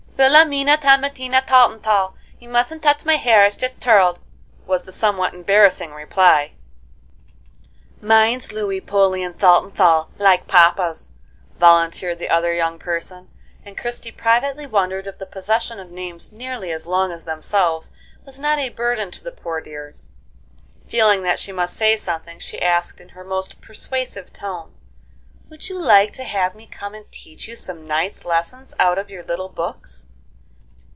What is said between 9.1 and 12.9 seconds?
Thaltensthall, like papa's," volunteered the other young